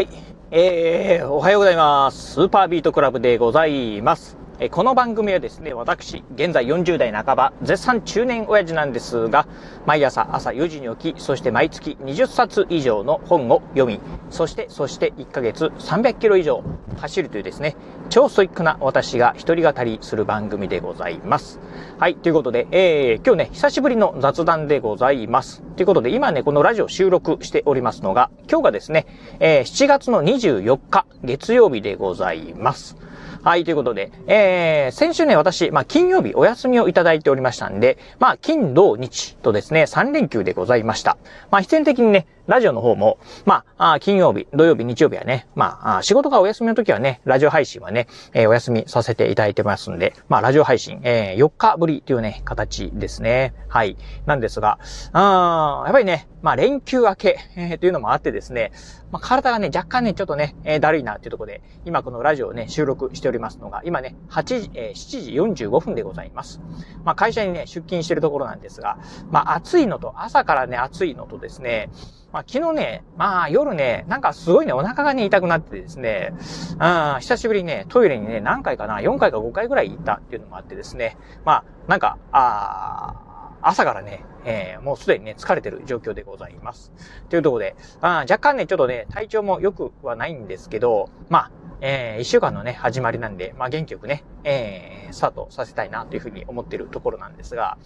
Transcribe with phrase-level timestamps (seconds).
[0.00, 0.08] はい。
[0.50, 2.32] えー、おはようございます。
[2.32, 4.38] スーパービートクラブでございます。
[4.62, 9.46] えこの番組はですね、私、現在40代半ば、絶賛中年親父なんですが、
[9.86, 16.62] 毎朝朝4時に起き、そして毎月20冊以上の本を読み、そして、そして1ヶ月300キロ以上
[16.98, 17.74] 走るというですね、
[18.10, 21.58] 超ストイックな私が一人語りする番組でございます。
[21.98, 25.62] はい、ということで、えー、今日ね、久しぶりの雑談でございます。
[25.76, 29.06] ということで、今ね、このラジオ収録しておりますのが、今日がですね、
[29.38, 32.98] えー、7月の24日、月曜日でございます。
[33.42, 41.16] はい、ということで、えー、先週ね、私、まあ、金曜日お休みをいただいておりましたんで、まあ、金、土、日とですね、3連休でございました。
[41.50, 53.54] まあ、必然的にね、ラジオの方も、まあ、金曜日、土曜日、日曜日はね、まあ、仕事がお休みの時はね、ラジオ配信はね、えー、お休みさせていただいてますんで、まあ、ラジオ配信、えー、4日ぶりというね、形ですね。
[53.68, 53.96] はい。
[54.26, 54.80] なんですが、
[55.12, 58.72] あやっぱりね、まあ、連休明け、えー、というのもあってですね、
[59.12, 66.60] まあ、体がね、若干ね、ちょっとね、えー、だるいなっていうところで、今このラジオをね、収録しておりますのが、今ね、8時、えー、7時45分でございます。
[67.04, 68.98] まあ、会社にね、出勤してるところなんですが、
[69.30, 71.90] まあ、暑いのと、朝からね、暑いのとですね、
[72.32, 76.32] まあ、昨日ね、まあ、夜ね、なんかすごいね、お腹がね、痛くなってですね、
[76.78, 83.30] あ久しぶりにね、トイレにね、何回かな、4回か5回ぐらい行ったっていうのもあってですね、まあ、なんか、あ
[83.62, 86.92] 朝からね、えー、もうすでにね、疲れてる状況でございます。
[87.28, 91.50] というところで、あ若干ね、ちょっとね、体調も良くはないんですけど、まあ、
[91.82, 97.78] えー、一週間のね、始まりなんで、まあ、元気よくね、えー、スタートさせたいなというふうに思っているところなんですが、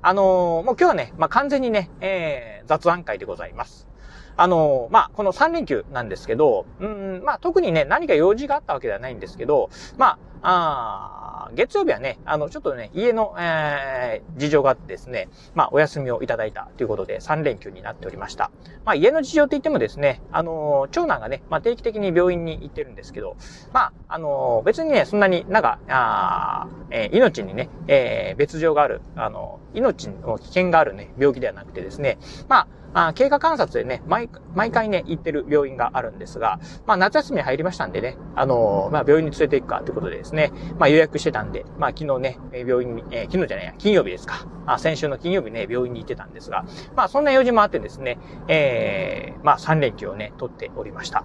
[0.00, 3.91] あのー、もう今日はね、まあ、完全にね、えー、雑談会でございます。
[4.36, 18.50] あの、まあ、この3連休なんですけど、うん、まあ、特にね、何か用事があったわけではないんですけど、まあ、あ月曜日はね、あの、ちょっとね、家の、えー、事情があってですね、まあ、お休みをいただいたということで、3連休になっておりました。
[18.84, 23.36] まあ、家の事情って言ってもですね、あの、長男がね、まあ、定期的に病院に行ってるんですけど、
[23.72, 44.46] まあ、あの、別にね、そんなになんか、あえー、命にね、えー、別状がある、あの、命の危険があるね、病気ではなくてですね、まあ、あ経過観察でね、毎、毎回ね、行ってる病院があるんですが、まあ、夏休み入りましたんでね、あのー、まあ、病院に連れて行くかということでですね、まあ、予約してたんで、まあ、昨日ね、病院に、えー、昨日じゃないや、金曜日ですか。
[44.66, 46.64] あ、先週の金曜日ね、病院に行ってたんですが、
[46.94, 51.24] まあ、そんな用事もあってですね、えー、まあ、3連休をね、取っておりました。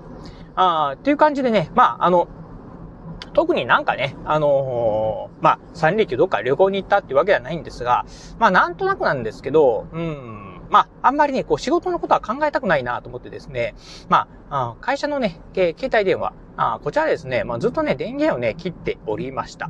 [0.56, 2.28] あっていう感じでね、まあ、あの、
[3.34, 8.06] 特になんかね、あのー、まあ、3連休どっか旅行に行ったってわけではないんですが、
[8.40, 13.76] まあ、なんとなくなんですけど、うん、まあ、あんまりね、こう仕事のことは考えたくないなと思ってですね、
[14.10, 19.70] まあ、会社のね、携帯電話、あこちらですね、まあ、ずっとね、電源をね、切っておりました。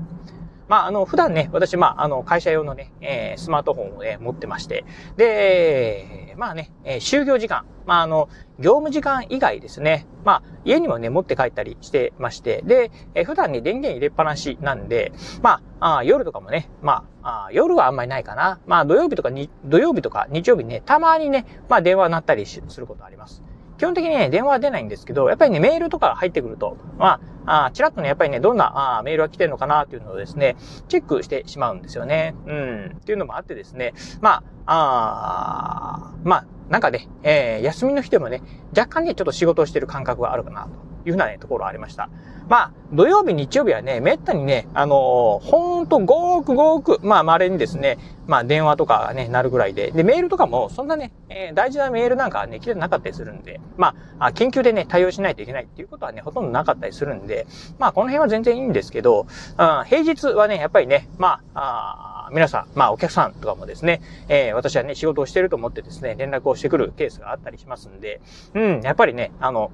[0.68, 4.86] まあ、あの、普段ね、私、まあ、あの、会社用のね、えー、スマートフォンをね、持ってまして、
[5.16, 8.30] で、まあね、えー、就業時間、まあ、あの、
[8.60, 18.60] 業務時間以外ですね、まあ、家にもね、持って帰ったりしてまして、で、えー、普段に電源入れっぱなしなんで、まあ、あ夜とかもね、まああ、夜はあんまりないかな。
[18.68, 23.44] まあ、土曜日とかに、土曜日とか日曜日ね、たまにね、まあ、電話鳴ったりすることあります。
[23.78, 30.56] 基本的にね、電話は出ないんですけど、やっぱりね、メールとか入ってくると、まあ、あちらっとね、やっぱりね、どんなあメールが来てるのかなっていうのをですね、
[30.88, 32.36] チェックしてしまうんですよね。
[32.46, 32.98] うん。
[32.98, 38.42] っていうのもあってですね、まあ、あまあ、なんかね、えー、休みの日でもね、
[38.76, 40.70] 若干ね、ちょっと仕事をしてる感覚があるかな、と
[41.06, 42.10] いうふうなね、ところありました。
[42.50, 57.48] まあ、土曜日、日曜日はね、めったにね、あのー、ほんとごーくごく、まあ、稀にですね、まあ、電話とかね、なるぐらいで、で、メールとかも、そんなね、えー、大事なメールなんかはね、来てなかったりするんで、まあ、緊急でね、対応しないといけないっていうことはね、ほとんどなかったりするんで、
[57.80, 68.22] まあ、この辺は全然いいんですけど、うん、平日はね、やっぱりね、まあ、あ皆さん、まあ、お客さんとかもですね、えー、私はね、仕事をしてると思ってですね、連絡をしてくるケースがあったりしますんで、
[68.54, 69.72] うん、やっぱりね、あの、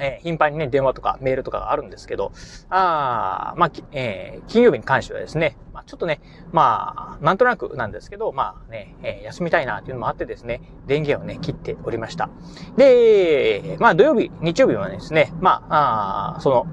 [0.00, 2.32] えー、頻繁にね、電話とかメールとかがあるんですけど、
[2.70, 6.20] あまあ、えー、金曜日に関してはですね、まあ、ちょっとね、
[6.52, 12.30] まあ、なんとなくなんですけど、まあね、えー、休みたいなっていうのもあってですね、電源をね、切っておりました。
[12.76, 16.66] で、まあ、土曜日、日曜日はですね、まあ、あその、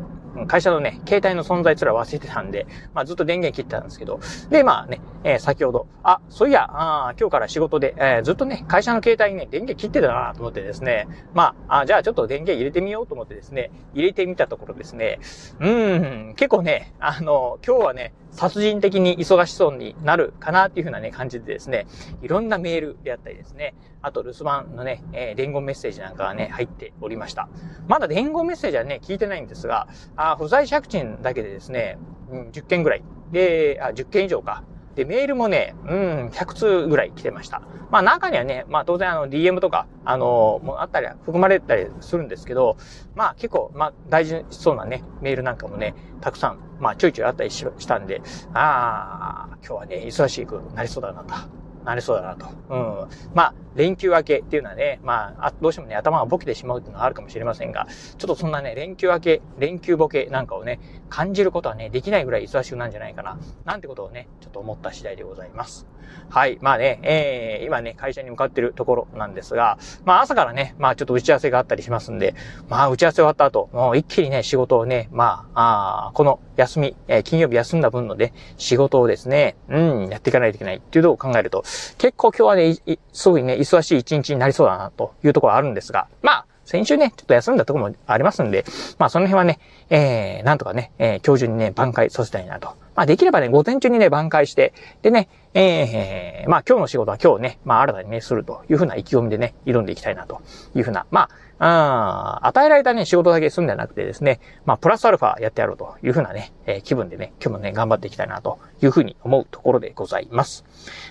[0.48, 4.20] 会社のね、携帯の存在すら忘れてたんで、まあずっと電源切ってたんですけど、
[4.50, 15.20] で、まあね、えー、先ほど、あ、そういや、あ今日から仕事で、えー、ずっとね、会社の携帯にね、電源切ってたなと思ってですね、まあ、あじゃあちょっと電源入れてみようと思ってですね、入れてみたところですね、
[15.60, 21.88] うん、結構ね、あの、今日はね、殺人的に忙しそうになるかなっていうふうなね、感じでですね、
[22.22, 27.50] いろんなメールであったりですね、あと留守番のね、えー、伝言メッセージなんかがね、入っておりました。
[27.90, 31.98] まだ伝言メッセージはね、聞いてないんですが、あ不在借金だけでですね、
[32.32, 33.04] うん、10件ぐらい。
[33.34, 34.64] で、あ、10件以上か。
[34.96, 37.62] で、メールもね、うん、100通ぐらい来てました。
[37.92, 42.78] まあ中にはね、まあ当然あの DM とか、あのー、もあったり、含まれたりするんですけど、
[43.16, 48.22] まあ結構、まあ大事そうなね、メールなんかもね、たくさん、まあちょいちょいあったりしたんで、
[48.54, 51.59] ああ、今日はね、忙しくなりそうだなと。
[51.86, 52.48] なりそうだなと。
[52.70, 53.08] うん。
[53.34, 57.88] まあ、連休明けっていうのはね、まあ、どうしてもね、頭がボケてしまうっていうのはあるかもしれませんが、
[58.18, 60.80] ちょっとそんなね、連休明け、連休ボケなんかをね、
[61.10, 65.88] 感じることはね、できないぐらい忙しくなんじゃないかな、なんてことをね、ちょっと思った次第でございます。
[66.30, 66.60] はい。
[66.62, 72.36] まあね、えー、今ね、会社に向かってるところなんですが、まあ朝からね、まあちょっと打ち合わせがあったりしますんで、
[72.70, 81.64] まあ打ち合わせ終わった後、もう一気にね、仕事をね、まあ、あこの休み、えー、金曜日休んだ分のね、仕事をですね、うん、やっていかないといけないっていうのを考えると、
[81.98, 82.78] 結構今日はね、
[83.12, 88.64] すごいね、忙しい一日になりそうだなというところあるんですが、まあ、先週ね、ちょっと休んだとこもありますんで、
[89.00, 92.76] まあその辺はね、えー、なんとかね、えー、今日中にね、挽回させたいなと。
[92.96, 100.44] まあできればね、午前中にね、挽回して、でね、えー、まあ今日の仕事は今日ね、まあ新たにね、するというふうな意気込みでね、挑んでいきたいなと
[100.76, 110.66] いうふうな、まあ、あ与えられたね、仕事だけ済んでなくてですね、まあ、プラスアルファやってやろうというふうなね、えー、気分でね、今日もね、頑張っていきたいなというふうに思うところでございます。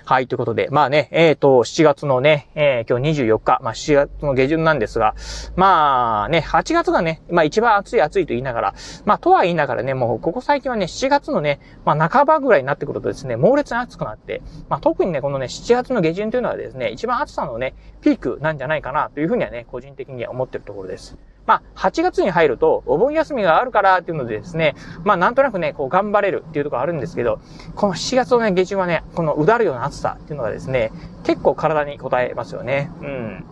[0.04, 5.14] はい、ということで、まあね、えっ、ー、と、7月のね、えー、今日24日、まあ、7月の下旬なんですが、
[5.56, 8.74] まあね、8月がね、まあ一番暑い暑いと言いながら、
[9.04, 21.16] まあとは言いながらね、もうここ最近はね、7月のね、まあ半ばぐらいになってくるとですね、猛烈に暑くなって、まあ特にね、このね、7月の下旬というのはですね、一番暑さのね、ピークなんじゃないかなというふうにはね、個人的には思ってるところです。
[21.48, 27.40] まあ、8月に入ると、お盆休みがあるからっていうのでですね、まあ、なんとなくね、こう、頑張れるっていうところあるんですけど、
[27.74, 30.92] この7月のね、下旬はね、このうだるような暑さっていうのがですね、
[31.24, 32.90] 結構体に応えますよね。
[33.00, 33.44] うん。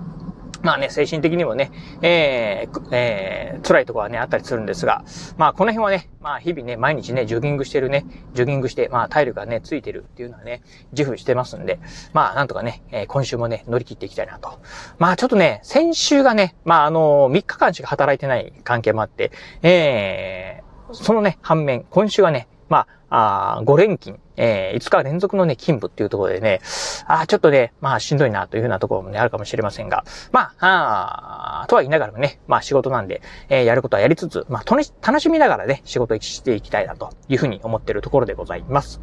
[0.62, 1.70] まあね、精神的にもね、
[2.02, 5.04] えー、えー、辛いところはね、あったりするんですが、
[5.36, 8.04] まあこの辺はね、まあ日々ね、毎日ね、ジョギングしてるね、
[8.34, 10.62] ジョギングして、まあ体力がね、ついてるっていうのはね、
[10.92, 11.78] 自負してますんで、
[12.12, 14.60] まあなんとかね、えー、今週もね、乗り切っていきたいなと。
[14.98, 19.32] まあちょっとね、先週がね、まああの3日間しか働いてない関係もあって、
[19.62, 26.60] えー、そのね、反面、今週はね、まあ、あ5連勤、えー、5日連続のね、勤務っていうところでね、
[27.06, 39.00] あちょっとね、まあ、しんどいなというふうなところもね、あるかもしれませんが、まあ、あとは言いながらもね、まあ、仕事なんで、えー、やることはやりつつ、まあ、楽しみながらね、仕事していきたいなというふうに思ってるところでございます。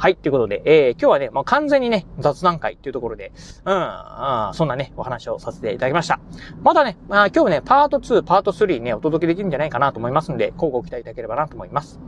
[0.00, 3.32] はい、ということで、えー、今日はね、もう完全にね、雑談会っていうところで、
[3.64, 6.20] うん、うん、そんなね、お話をさせていただきました。
[6.62, 11.98] まだね、まあ、今日ね、パート2、パート3ね、お届けできるんじゃないかなと思いますんで、交互期待いただければなと思います。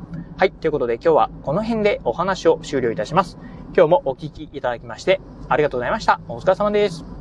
[0.40, 3.36] はい、ということで今日はこの辺でお話を終了いたします。
[3.76, 5.20] 今日もお聞きいただきまして、
[5.50, 6.18] ありがとうございました。
[6.28, 7.19] お疲れ様です。